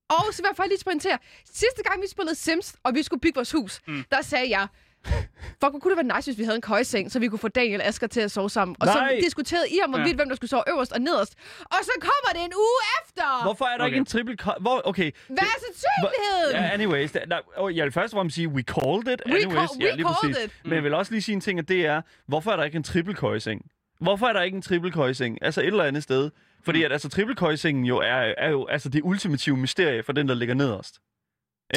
[0.10, 1.18] Og så vil jeg faktisk lige pointere,
[1.54, 4.04] sidste gang vi spillede Sims, og vi skulle bygge vores hus, mm.
[4.12, 4.68] der sagde jeg,
[5.06, 5.26] Fuck,
[5.60, 7.82] hvor kunne det være nice, hvis vi havde en køjeseng, så vi kunne få Daniel
[7.82, 8.76] og Asger til at sove sammen.
[8.80, 9.20] Og så Nej.
[9.24, 10.16] diskuterede I om, hvorvidt, Ja.
[10.16, 11.34] hvem der skulle sove øverst og nederst.
[11.62, 13.44] Og så kommer det en uge efter!
[13.44, 13.86] Hvorfor er der Okay.
[13.86, 14.38] ikke en triple...
[14.60, 15.12] Hvor, okay.
[15.28, 16.56] Hvad er sandsynligheden?
[16.66, 17.12] Ja, anyways.
[17.12, 19.22] Der, der, oh, jeg vil først og fremmest sige, we called it.
[19.26, 19.70] We anyways.
[19.70, 20.46] call- we ja, lige called præcis.
[20.46, 20.52] it.
[20.64, 22.76] Men jeg vil også lige sige en ting, og det er, hvorfor er der ikke
[22.78, 23.62] en triple køjeseng?
[24.02, 25.38] Hvorfor er der ikke en triple køjeseng?
[25.42, 26.30] Altså et eller andet sted.
[26.62, 30.28] Fordi at altså, triple køjesengen jo er, er jo altså det ultimative mysterie for den,
[30.28, 31.00] der ligger nederst.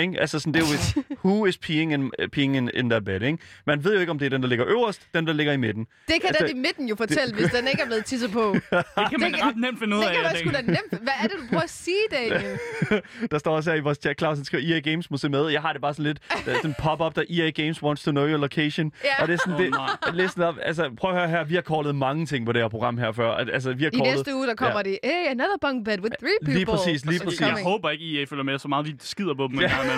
[0.01, 0.21] Ikke?
[0.21, 3.05] Altså sådan, det er jo et, who is peeing in, uh, peeing in, in that
[3.05, 3.39] bed, ikke?
[3.67, 5.57] Man ved jo ikke, om det er den, der ligger øverst, den, der ligger i
[5.57, 5.85] midten.
[5.85, 8.53] Det kan Altså, den i midten jo fortælle, hvis den ikke er blevet tisset på.
[8.55, 10.13] Det Det kan man kan- ret nemt finde ud af.
[10.13, 11.03] kan være jeg sgu da nemt.
[11.03, 12.59] Hvad er det, du prøver at sige, Daniel?
[13.31, 15.49] Der står også her i vores chat, Claus, han skriver, EA Games må se med.
[15.49, 18.11] Jeg har det bare sådan lidt, der er sådan pop-up, der EA Games wants to
[18.11, 18.93] know your location.
[19.05, 19.23] Ja.
[19.23, 21.63] Og det er sådan, Åh, det, listen op, altså prøv at høre her, vi har
[21.63, 23.31] callet mange ting på det her program her før.
[23.31, 24.15] Altså, vi har I callet...
[24.17, 24.91] næste uge, der kommer Ja.
[24.91, 26.55] det, hey, another bunk bed with three people.
[26.55, 27.41] Lige præcis, lige præcis.
[27.41, 29.61] Jeg håber ikke, I følger med så meget, vi skider på dem.
[29.61, 29.71] Ja.
[29.85, 29.97] Ja.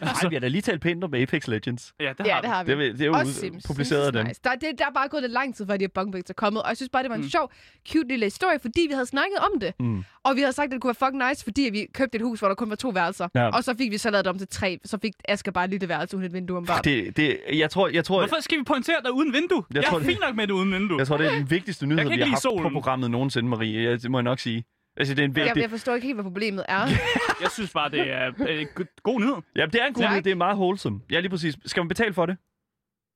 [0.00, 1.94] Men, Ej, vi har da lige talt pænt om Apex Legends.
[2.00, 2.48] ja, det Ja, har det vi.
[2.48, 2.72] har vi.
[2.72, 3.64] Det, er- det er jo Også ud- Sims.
[3.66, 4.26] publiceret af dem.
[4.26, 4.40] nice.
[4.44, 6.34] Der, det, der er bare gået lidt lang tid, før de her bunk beds er
[6.34, 7.28] kommet, og jeg synes bare, det var en mm.
[7.28, 7.52] sjov,
[7.88, 9.72] cute lille historie, fordi vi havde snakket om det.
[9.80, 10.04] Mm.
[10.24, 12.38] Og vi havde sagt, at det kunne være fucking nice, fordi vi købte et hus,
[12.38, 13.28] hvor der kun var to værelser.
[13.34, 13.48] Ja.
[13.48, 15.70] Og så fik vi så lavet det om til tre, så fik Asger bare et
[15.70, 16.66] lille værelse uden et vindue om.
[16.84, 19.64] Det, det, jeg tror, jeg tror, Hvorfor skal vi pointere dig uden vindue?
[19.70, 20.98] Jeg Jeg, tror, er det- fint nok med det uden vindue.
[20.98, 22.72] jeg tror, det er den vigtigste nyhed, vi har haft på solen.
[22.72, 23.82] programmet nogensinde, Marie.
[23.90, 24.64] Ja, det må jeg nok sige.
[24.96, 25.60] Altså, det er en Jeg, vigtig...
[25.62, 26.86] jeg forstår ikke helt, hvad problemet er.
[27.42, 29.34] Jeg synes bare, det er øh, go- god nyhed.
[29.56, 30.22] Ja, det er en god nyhed.
[30.22, 31.00] Det er meget wholesome.
[31.10, 31.56] Ja, lige præcis.
[31.66, 32.36] Skal man betale for det?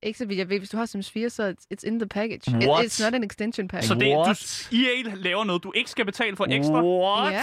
[0.03, 2.07] Ikke så vidt jeg ved, hvis du har Sims 4, så it's, it's in the
[2.09, 2.57] package.
[2.61, 2.85] It, What?
[2.85, 3.83] it's not an extension pack.
[3.83, 4.67] Så det, What?
[4.71, 6.83] du, EA laver noget, du ikke skal betale for ekstra.
[6.85, 7.33] What?
[7.33, 7.41] Ja.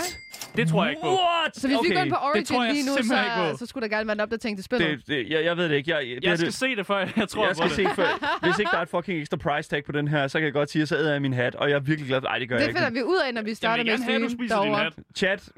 [0.56, 1.08] Det tror jeg ikke på.
[1.08, 1.56] What?
[1.56, 1.88] Så hvis okay.
[1.88, 4.20] vi går ind på det Origin lige nu, så, så skulle der gerne være en
[4.20, 4.88] opdatering til spillet.
[4.98, 5.90] Det, det, jeg, jeg ved det ikke.
[5.90, 7.90] Jeg, det, Jeg skal det, se det, før jeg tror jeg på skal det.
[7.90, 8.38] se før.
[8.46, 10.52] Hvis ikke der er et fucking ekstra price tag på den her, så kan jeg
[10.52, 12.28] godt sige, at så æder jeg min hat, og jeg er virkelig glad for...
[12.28, 12.78] Ej, det gør det jeg ikke.
[12.78, 14.38] finder vi ud af, når vi Jeg starter vil med gerne have, at du stream
[14.38, 14.92] spiser din hat.
[15.16, 15.48] Chat,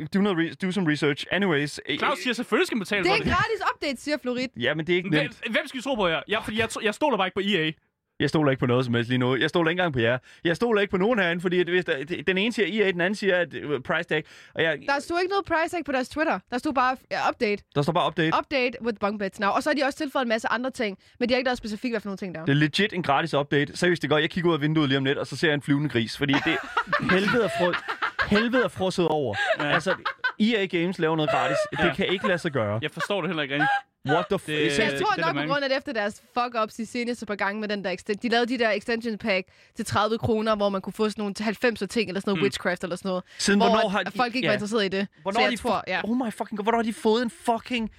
[0.00, 1.26] uh, do, noget re- do some research.
[1.30, 1.80] Anyways.
[1.88, 3.32] øh, Claus siger selvfølgelig, skal man betale Det for er en det.
[3.32, 4.50] gratis update, siger Florit.
[4.60, 5.36] Ja, men det er ikke nemt.
[5.50, 6.20] hvem skal vi tro på her?
[6.30, 7.70] Ja, fordi jeg, jeg stoler bare ikke på EA.
[8.20, 9.36] Jeg stoler ikke på noget som helst lige nu.
[9.36, 10.18] Jeg stoler ikke engang på jer.
[10.44, 13.14] Jeg stoler ikke på nogen herinde, fordi hvis der, den ene siger EA, den anden
[13.14, 14.24] siger at, uh, price tag.
[14.54, 16.38] Og jeg, Der stod ikke noget price tag på deres Twitter.
[16.50, 16.96] Der stod bare
[17.30, 17.62] update.
[17.74, 18.36] der står bare update.
[18.38, 19.50] Update with bunk beds now.
[19.50, 20.98] Og så har de også tilføjet en masse andre ting.
[21.20, 22.44] Men de har ikke lavet specifikt, hvad for nogle ting der er.
[22.44, 23.76] Det er legit en gratis update.
[23.76, 24.18] Seriøst, det går.
[24.18, 26.18] Jeg kigger ud af vinduet lige om lidt, og så ser jeg en flyvende gris.
[26.18, 26.56] Fordi det
[27.14, 27.72] helvede er, frå,
[28.28, 29.34] helvede er frosset over.
[29.60, 29.64] Ja.
[29.74, 29.94] Altså,
[30.40, 31.56] EA Games laver noget gratis.
[31.78, 31.84] Ja.
[31.86, 32.78] Det kan ikke lade sig gøre.
[32.82, 33.70] Jeg forstår det heller ikke rigtigt.
[34.08, 34.46] What the f...
[34.46, 35.52] Det- Det, Så jeg tror det nok der på mange.
[35.52, 38.28] grund af det efter deres fuck-ups i seneste par gange med den der exten- De
[38.28, 41.44] lavede de der extension pack til 30 kroner, hvor man kunne få sådan nogle til
[41.44, 42.44] 90 ting, eller sådan noget mm.
[42.44, 43.24] witchcraft eller sådan noget.
[43.38, 44.50] Siden hvor hvornår har de- folk ikke ja.
[44.50, 45.08] var interesseret i det.
[45.22, 46.00] hvornår så har jeg de tror, ja.
[46.04, 46.64] Oh my fucking god.
[46.64, 47.90] Hvornår har de fået en fucking...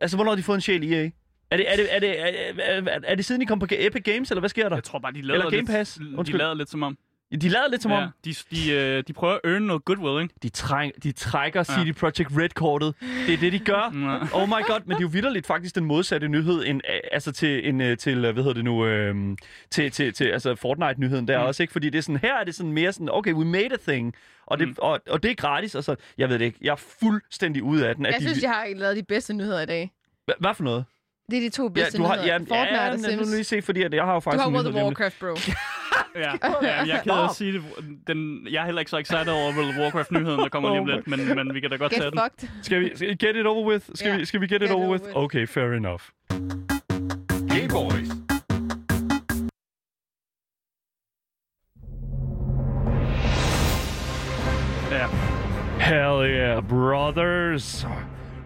[0.00, 1.10] Altså, hvornår har de fået en sjæl EA?
[1.50, 3.66] Er det, er det, er det, er, er, er, er det siden, I kom på
[3.70, 4.76] Epic Games, eller hvad sker der?
[4.76, 5.94] Jeg tror bare, de Game lidt, Pass.
[5.94, 6.38] De Undskyld.
[6.38, 6.96] lader lidt som om.
[7.36, 10.22] De lavede lidt som om, Ja, de, de, øh, de prøver at earn noget goodwill,
[10.22, 10.34] ikke?
[10.42, 12.94] de, træng, de trækker CD Projekt Red-kortet.
[13.26, 13.92] Det er det, de gør.
[14.32, 14.42] Ja.
[14.42, 16.80] Oh my god, men det er jo vidderligt faktisk den modsatte nyhed end,
[17.12, 19.36] altså til, en, øh, til, øh, hvad hedder det nu, øh,
[19.70, 21.44] til, til, til altså Fortnite-nyheden der mm.
[21.46, 21.72] også, ikke?
[21.72, 24.14] Fordi det er sådan, her er det sådan mere sådan, okay, we made a thing,
[24.46, 24.74] og det, mm.
[24.78, 27.88] og, og det er gratis, og så, jeg ved det ikke, jeg er fuldstændig ude
[27.88, 28.06] af den.
[28.06, 29.90] At Jeg de, synes, jeg har lavet de bedste nyheder i dag.
[30.30, 30.84] Hva- Hvad for noget?
[31.30, 32.32] Det er de to Ja, bedste du har, nyheder.
[32.32, 33.30] ja, Fortnite ja, og lad nu Sims.
[33.34, 34.82] lige se, fordi at jeg har jo Du faktisk har en World of om.
[34.82, 35.26] Warcraft, bro.
[36.16, 36.20] Ja,
[36.62, 37.62] ja jeg er ked af at sige det.
[38.06, 40.86] Den, jeg er heller ikke så excited over World of Warcraft-nyheden, der kommer lige om
[40.86, 42.20] lidt, men, men vi kan da godt Get tage den.
[42.38, 42.48] fucked.
[42.62, 43.84] Skal vi skal vi get it over with?
[43.94, 44.16] Skal, Ja.
[44.16, 45.04] vi, skal vi get it Get it over over with?
[45.04, 45.16] with.
[45.16, 46.02] Okay, fair enough.
[47.48, 48.08] Gay Boys.
[54.90, 55.08] Ja.
[55.78, 57.84] Hell yeah, brothers.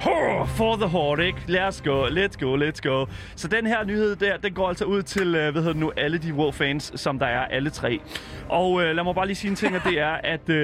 [0.04, 1.34] For the?
[1.46, 3.06] Lad os gå, let's go, let's go.
[3.36, 5.92] Så den her nyhed der, den går altså ud til, uh, hvad hedder det nu,
[5.96, 8.00] alle de WoW-fans, som der er, alle tre.
[8.48, 10.54] Og uh, lad mig bare lige sige en ting, og det er, at uh,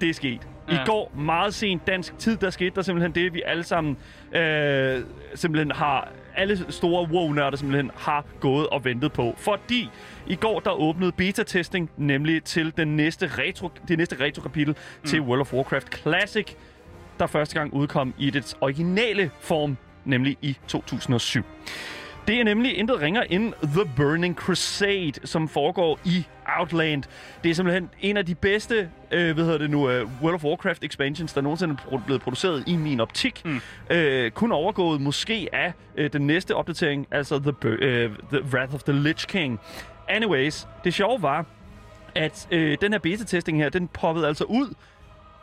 [0.00, 0.40] det er sket.
[0.68, 0.84] I Ja.
[0.86, 3.96] går, meget sent dansk tid, der skete der simpelthen det, vi alle sammen
[4.32, 5.02] øh,
[5.34, 9.34] simpelthen har, alle store WoW-nørder simpelthen har gået og ventet på.
[9.38, 9.88] Fordi
[10.26, 15.08] i går, der åbnede beta-testing, nemlig til den næste retro, det næste retro-kapitel mm.
[15.08, 16.56] til World of Warcraft Classic,
[17.24, 21.42] der første gang udkom i dets originale form nemlig i 2007.
[22.28, 26.26] Det er nemlig intet ringer end The Burning Crusade, som foregår i
[26.58, 27.02] Outland.
[27.44, 30.44] Det er simpelthen en af de bedste, øh, hvad hedder det nu, uh, World of
[30.44, 33.42] Warcraft expansions, der nogensinde er blevet produceret i min optik.
[33.44, 33.60] Mm.
[33.90, 38.82] Øh, kun overgået måske af øh, den næste opdatering, altså The, øh, the Wrath of
[38.82, 39.60] the Lich King.
[40.08, 41.44] Anyways, det sjove var,
[42.14, 44.74] at øh, den her beta-testing her, den poppede altså ud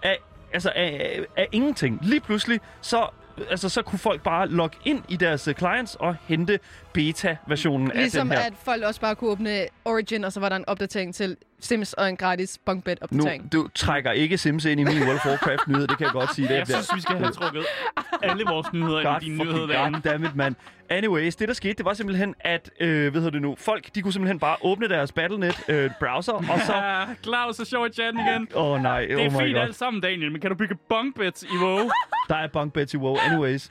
[0.03, 0.17] af,
[0.53, 1.99] altså af, af ingenting.
[2.01, 3.07] Lige pludselig, så,
[3.49, 6.59] altså, så kunne folk bare logge ind i deres øh, clients og hente
[6.93, 8.51] beta-versionen Ligesom af den her.
[8.51, 11.93] at folk også bare kunne åbne Origin, og så var der en opdatering til Sims
[11.93, 13.53] og en gratis bunk bed Nu, opdatering.
[13.53, 16.47] du trækker ikke Sims ind i min World of Warcraft-nyhed, det kan jeg godt sige.
[16.47, 17.65] Det Jeg synes, vi skal have trukket
[18.23, 20.01] alle vores nyheder God i dine nyheder derinde.
[20.01, 20.55] goddammit, mand.
[20.89, 24.01] Anyways, det der skete, det var simpelthen, at, øh, hvad hedder det nu, folk, de
[24.01, 26.73] kunne simpelthen bare åbne deres Battle.net-browser, og så...
[26.75, 28.47] Ja, Claus er sjov i chatten igen.
[28.55, 29.61] Åh oh, nej, Det oh er my fint god.
[29.61, 31.89] alt sammen, Daniel, men kan du bygge bunkbeds i WoW?
[32.29, 33.17] Der er bunk beds i WoW.
[33.17, 33.69] Anyways.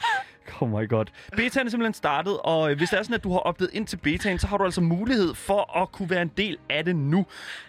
[0.60, 1.04] Oh my god.
[1.36, 3.86] Betaen er simpelthen startet, og øh, hvis det er sådan, at du har opdaget ind
[3.86, 6.96] til betaen, så har du altså mulighed for at kunne være en del af det
[6.96, 7.26] nu.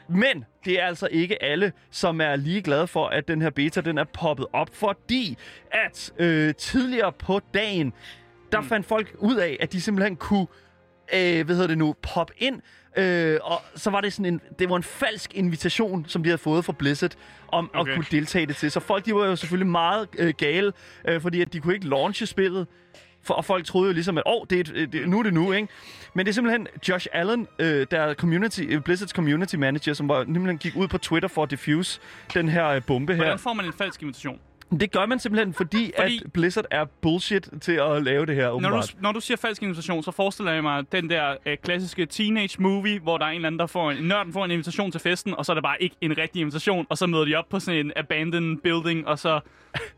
[0.09, 3.81] Men det er altså ikke alle, som er lige glade for, at den her beta
[3.81, 5.37] den er poppet op, fordi
[5.71, 7.93] at øh, tidligere på dagen,
[8.51, 8.67] der mm.
[8.67, 10.47] fandt folk ud af, at de simpelthen kunne
[11.13, 12.61] øh, hvad hedder det nu, pop ind.
[12.97, 16.37] Øh, og så var det sådan en, det var en falsk invitation, som de havde
[16.37, 17.11] fået fra Blizzard,
[17.47, 17.91] om okay.
[17.91, 18.71] At kunne deltage det til.
[18.71, 20.71] Så folk, de var jo selvfølgelig meget øh, gale,
[21.07, 22.67] øh, fordi at de kunne ikke launche spillet.
[23.23, 25.33] For, og folk troede jo ligesom, at oh, det er, et- det, nu er det
[25.33, 25.67] nu, ikke?
[26.13, 30.09] Men det er simpelthen Josh Allen, øh, der er community, øh, Blizzards community manager, som
[30.09, 31.99] var, simpelthen gik ud på Twitter for at diffuse
[32.33, 33.17] den her øh, bombe her.
[33.17, 34.39] Hvordan får man en falsk invitation?
[34.79, 38.59] Det gør man simpelthen, fordi, fordi, at Blizzard er bullshit til at lave det her,
[38.59, 42.05] Når du, når du siger falsk invitation, så forestiller jeg mig den der øh, klassiske
[42.05, 44.91] teenage movie, hvor der er en eller anden, der får en, nørden får en invitation
[44.91, 47.35] til festen, og så er det bare ikke en rigtig invitation, og så møder de
[47.35, 49.39] op på sådan en abandoned building, og så,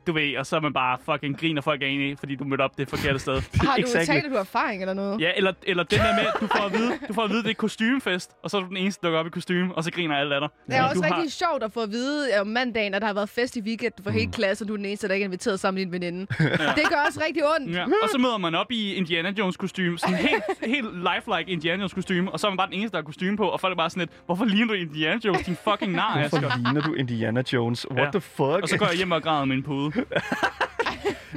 [0.07, 2.62] du ved, og så er man bare fucking griner folk er enige, fordi du mødte
[2.62, 3.33] op det forkerte sted.
[3.67, 4.13] Har du Exactly.
[4.13, 5.21] taler du erfaring eller noget?
[5.21, 7.43] Ja, eller, eller den der med, at du får at vide, du får at vide,
[7.43, 9.83] det er kostymefest, og så er du den eneste, der går op i kostume, og
[9.83, 10.49] så griner alle af dig.
[10.67, 13.13] Det er også du rigtig sjovt at få at vide om mandagen, at der har
[13.13, 15.28] været fest i weekend for hele klassen, og du er den eneste, der ikke er
[15.28, 16.19] inviteret sammen med din veninde.
[16.80, 17.76] Det gør også rigtig ondt.
[17.76, 21.80] Ja, og så møder man op i Indiana Jones kostume, sådan helt, helt lifelike Indiana
[21.82, 23.71] Jones kostume, og så er man bare den eneste, der har kostume på, og folk
[23.71, 26.39] er bare sådan lidt, hvorfor ligner du Indiana Jones, din fucking nar, Asger?
[26.39, 27.91] Hvorfor ligner du Indiana Jones?
[27.91, 28.12] What Ja.
[28.12, 28.41] the fuck?
[28.63, 29.91] Og så går jeg hjem og græder med en pude.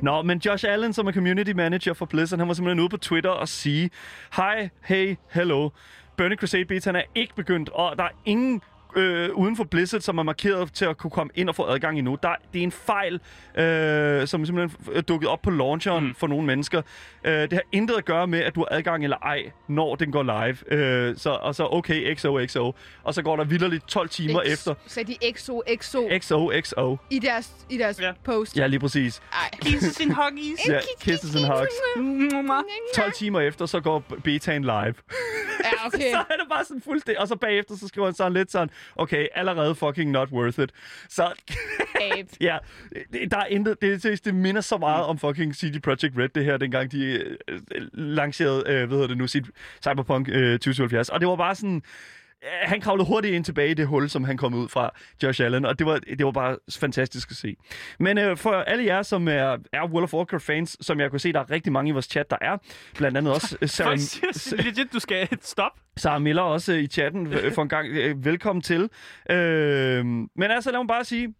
[0.02, 2.96] Nå, men Josh Allen, som er community manager for Blizzard, han var simpelthen ude på
[2.96, 3.90] Twitter og sige,
[4.36, 5.70] Hej, hey, hello.
[6.16, 8.60] Burning Crusade betaen er ikke begyndt, og der er ingen
[8.96, 11.98] øh, uden for Blizzard, som er markeret til at kunne komme ind og få adgang
[11.98, 12.18] endnu.
[12.22, 13.14] Der, det er en fejl,
[13.58, 16.14] øh, som simpelthen er dukket op på launcheren mm.
[16.14, 16.82] for nogle mennesker.
[17.24, 20.12] Øh, det har intet at gøre med, at du har adgang eller ej, når den
[20.12, 20.72] går live.
[20.72, 22.72] Øh, så, og så okay, XO, XO.
[23.02, 24.74] Og så går der vidderligt 12 timer X- efter.
[24.86, 26.96] Så de XO, XO XO, XO.
[27.10, 28.12] i deres, i deres Ja.
[28.24, 28.56] post.
[28.56, 29.22] Ja, lige præcis.
[29.32, 29.50] Ej.
[29.60, 30.58] Kisses in huggies.
[30.68, 31.72] Ja, kisses and hugs.
[32.94, 34.72] 12 timer efter, så går betaen live.
[35.64, 36.10] Ja, okay.
[36.14, 37.20] så er det bare sådan fuldstændig...
[37.20, 40.70] Og så bagefter, så skriver han sådan lidt sådan, okay, allerede fucking not worth it.
[41.08, 41.32] Så
[42.40, 42.58] ja,
[43.30, 43.82] der er intet...
[43.82, 47.04] Det, det, det minder så meget om fucking CD Projekt Red, det her, dengang de
[47.04, 47.36] øh,
[47.92, 49.46] lancerede, øh, hvad hedder det nu, sit
[49.82, 51.08] Cyberpunk øh, 2077.
[51.08, 51.82] Og det var bare sådan...
[52.62, 54.90] Han kravlede hurtigt ind tilbage i det hul, som han kom ud fra,
[55.22, 57.56] Josh Allen, og det var, det var bare fantastisk at se.
[57.98, 61.32] Men øh, for alle jer, som er, er World of Warcraft-fans, som jeg kunne se,
[61.32, 62.56] der er rigtig mange i vores chat, der er,
[62.96, 63.98] blandt andet også øh, Sarah,
[64.64, 65.80] legit, du skal stoppe.
[65.96, 67.88] Sarah Miller også øh, i chatten øh, for en gang.
[67.88, 68.90] Øh, velkommen til.
[69.30, 71.34] Øh, men altså, lad mig bare sige,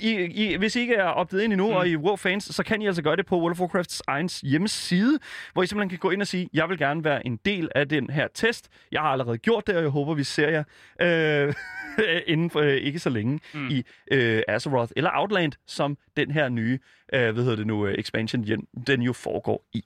[0.00, 1.74] I, I, hvis I ikke er opdaget ind endnu, mm.
[1.76, 4.30] og I er WoW-fans, så kan I altså gøre det på World of Warcrafts egen
[4.42, 5.18] hjemmeside,
[5.52, 7.88] hvor I simpelthen kan gå ind og sige, jeg vil gerne være en del af
[7.88, 8.68] den her test.
[8.92, 10.64] Jeg har allerede gjort det, og jeg håber, vi ser jer
[11.00, 11.54] øh,
[12.32, 13.68] inden for øh, ikke så længe mm.
[13.68, 16.78] i øh, Azeroth eller Outland, som den her nye,
[17.14, 19.84] øh, hvad hedder det nu, øh, expansion, den, den jo foregår i.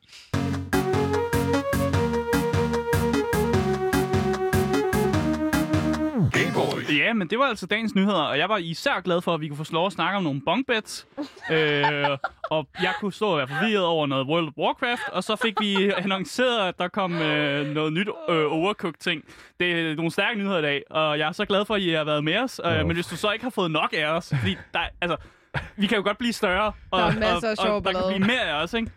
[7.07, 9.49] Ja, men det var altså dagens nyheder, og jeg var især glad for, at vi
[9.49, 11.07] kunne få lov at snakke om nogle bunkbeds.
[11.51, 12.19] øh,
[12.51, 15.55] og jeg kunne stå og være forvirret over noget World of Warcraft, og så fik
[15.61, 19.25] vi annonceret, at der kom øh, noget nyt øh, overcooked-ting.
[19.61, 21.91] Det er nogle stærke nyheder i dag, og jeg er så glad for, at I
[21.91, 22.61] har været med os.
[22.65, 25.17] Øh, men hvis du så ikke har fået nok af os, fordi der, altså,
[25.77, 27.93] vi kan jo godt blive større, og, Der er masser af og, sjov og der
[27.93, 28.91] kan blive mere af os, ikke?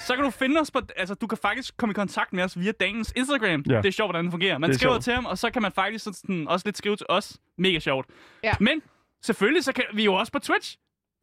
[0.00, 2.58] Så kan du finde os på, altså du kan faktisk komme i kontakt med os
[2.58, 3.64] via dagens Instagram.
[3.68, 3.76] Ja.
[3.76, 4.58] Det er sjovt, hvordan det fungerer.
[4.58, 5.04] Man Det er skriver sjovt.
[5.04, 7.36] til ham, og så kan man faktisk sådan, også lidt skrive til os.
[7.58, 8.06] Mega sjovt.
[8.44, 8.52] Ja.
[8.60, 8.82] Men
[9.22, 10.76] selvfølgelig, så kan vi jo også på Twitch.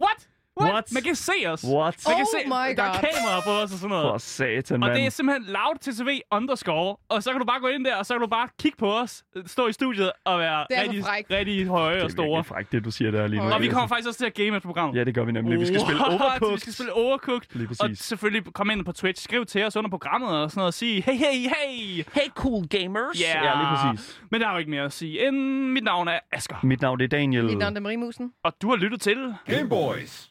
[0.03, 0.28] What?
[0.61, 0.91] What?
[0.93, 1.63] Man kan se os.
[1.63, 1.95] What?
[2.07, 2.99] Man kan Oh se, my der er God.
[3.07, 4.11] kameraer på os og sådan noget.
[4.11, 4.93] For satan, Og mand.
[4.99, 8.05] det er simpelthen loud TTV underscore, og så kan du bare gå ind der, og
[8.05, 11.03] så kan du bare kigge på os, stå i studiet og være Det er rigtig,
[11.03, 11.31] frækt.
[11.31, 12.25] rigtig høje det og er store.
[12.25, 13.47] virkelig frækt, det du siger der lige nu.
[13.47, 14.99] Og Og vi kommer faktisk også til at game efter programmet.
[14.99, 15.59] Ja, det gør vi nemlig.
[15.59, 16.21] Vi skal spille What?
[16.21, 16.53] Overcooked.
[16.55, 17.47] Vi skal spille Overcooked.
[17.53, 17.99] Lige Og præcis.
[18.05, 21.01] selvfølgelig kom ind på Twitch, skriv til os under programmet og sådan noget, og sige,
[21.01, 22.03] hey, hey, hey.
[22.13, 23.21] Hey, cool gamers.
[23.21, 24.21] Ja, Ja, lige præcis.
[24.31, 25.37] Men der er jo ikke mere at sige end
[25.71, 26.55] mit navn er Asger.
[26.63, 27.45] Mit navn det er Daniel.
[27.45, 28.31] Mit navn er Marie Musen.
[28.43, 29.35] Og du har lyttet til...
[29.45, 30.29] Game Boys.